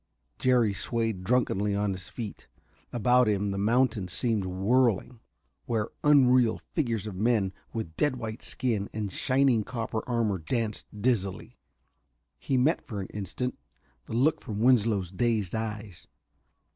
Jerry 0.39 0.73
swayed 0.73 1.23
drunkenly 1.23 1.75
on 1.75 1.91
his 1.91 2.09
feet. 2.09 2.47
About 2.91 3.27
him 3.27 3.51
the 3.51 3.59
mountains 3.59 4.11
seemed 4.11 4.47
whirling, 4.47 5.19
where 5.67 5.89
unreal 6.03 6.57
figures 6.73 7.05
of 7.05 7.13
men 7.13 7.53
with 7.71 7.95
dead 7.97 8.15
white 8.15 8.41
skin 8.41 8.89
and 8.95 9.11
shining 9.11 9.63
copper 9.63 10.03
armor 10.09 10.39
danced 10.39 10.87
dizzily. 11.03 11.59
He 12.39 12.57
met 12.57 12.81
for 12.87 12.99
an 12.99 13.09
instant 13.13 13.59
the 14.07 14.13
look 14.13 14.41
from 14.41 14.59
Winslow's 14.59 15.11
dazed 15.11 15.53
eyes. 15.53 16.07